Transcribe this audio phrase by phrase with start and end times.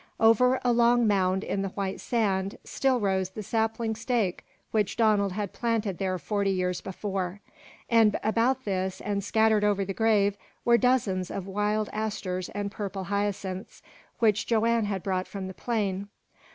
[0.19, 5.33] Over a long mound in the white sand still rose the sapling stake which Donald
[5.33, 7.39] had planted there forty years before;
[7.87, 13.03] and about this, and scattered over the grave, were dozens of wild asters and purple
[13.13, 13.83] hyacinths
[14.17, 16.07] which Joanne had brought from the plain.